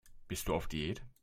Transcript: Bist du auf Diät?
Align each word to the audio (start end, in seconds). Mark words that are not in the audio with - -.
Bist 0.27 0.47
du 0.47 0.55
auf 0.55 0.65
Diät? 0.67 1.03